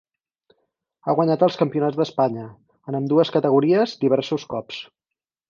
Ha 1.09 1.13
guanyat 1.19 1.45
els 1.47 1.57
campionats 1.59 1.99
d'Espanya, 1.99 2.47
en 2.93 2.99
ambdues 3.01 3.33
categories 3.37 3.95
diversos 4.07 4.49
cops. 4.57 4.83